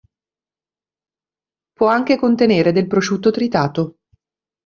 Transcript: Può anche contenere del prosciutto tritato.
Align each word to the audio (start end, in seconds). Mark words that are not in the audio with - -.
Può 1.73 1.85
anche 1.85 2.17
contenere 2.17 2.71
del 2.71 2.87
prosciutto 2.87 3.29
tritato. 3.29 3.97